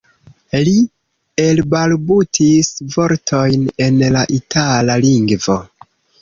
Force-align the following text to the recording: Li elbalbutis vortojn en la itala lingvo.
Li 0.67 0.71
elbalbutis 1.43 2.71
vortojn 2.95 3.69
en 3.89 4.01
la 4.17 4.25
itala 4.39 4.97
lingvo. 5.07 5.61